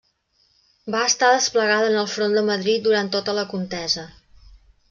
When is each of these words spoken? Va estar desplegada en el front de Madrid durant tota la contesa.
Va 0.95 1.01
estar 1.09 1.29
desplegada 1.33 1.91
en 1.91 1.99
el 2.05 2.09
front 2.15 2.35
de 2.39 2.45
Madrid 2.49 2.85
durant 2.89 3.15
tota 3.17 3.39
la 3.41 3.47
contesa. 3.55 4.09